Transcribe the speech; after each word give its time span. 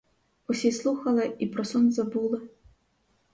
Усі 0.47 0.71
слухали 0.71 1.35
і 1.39 1.47
про 1.47 1.63
сон 1.65 1.91
забули. 1.91 2.49